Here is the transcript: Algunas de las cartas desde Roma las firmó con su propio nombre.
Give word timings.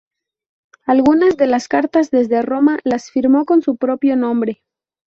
Algunas 0.87 1.37
de 1.37 1.45
las 1.45 1.67
cartas 1.67 2.09
desde 2.09 2.41
Roma 2.41 2.79
las 2.83 3.11
firmó 3.11 3.45
con 3.45 3.61
su 3.61 3.77
propio 3.77 4.15
nombre. 4.15 4.63